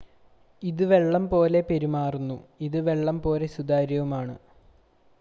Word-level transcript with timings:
ഇത് 0.63 0.83
വെള്ളം 0.83 1.29
പോലെ 1.29 1.61
പെരുമാറുന്നു 1.61 2.37
ഇത് 2.61 2.79
വെള്ളം 2.79 3.21
പോലെ 3.21 3.47
സുതാര്യവുമാണ് 3.47 4.35